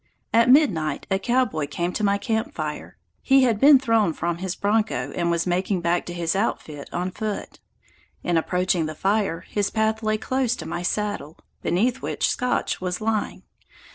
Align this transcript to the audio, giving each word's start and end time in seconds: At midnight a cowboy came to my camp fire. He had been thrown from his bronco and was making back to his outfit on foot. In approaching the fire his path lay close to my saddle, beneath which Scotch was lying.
At 0.33 0.49
midnight 0.49 1.05
a 1.11 1.19
cowboy 1.19 1.67
came 1.67 1.93
to 1.93 2.03
my 2.03 2.17
camp 2.17 2.55
fire. 2.55 2.97
He 3.21 3.43
had 3.43 3.59
been 3.59 3.77
thrown 3.77 4.13
from 4.13 4.39
his 4.39 4.55
bronco 4.55 5.11
and 5.15 5.29
was 5.29 5.45
making 5.45 5.81
back 5.81 6.07
to 6.07 6.13
his 6.15 6.35
outfit 6.35 6.89
on 6.91 7.11
foot. 7.11 7.59
In 8.23 8.35
approaching 8.35 8.87
the 8.87 8.95
fire 8.95 9.41
his 9.41 9.69
path 9.69 10.01
lay 10.01 10.17
close 10.17 10.55
to 10.55 10.65
my 10.65 10.81
saddle, 10.81 11.37
beneath 11.61 12.01
which 12.01 12.27
Scotch 12.31 12.81
was 12.81 12.99
lying. 12.99 13.43